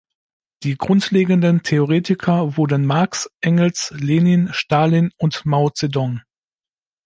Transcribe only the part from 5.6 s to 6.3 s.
Zedong.